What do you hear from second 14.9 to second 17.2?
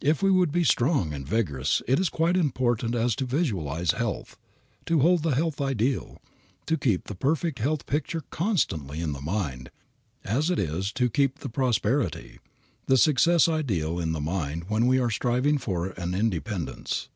are striving for an independence.